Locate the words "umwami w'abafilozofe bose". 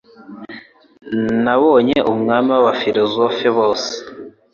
2.11-3.91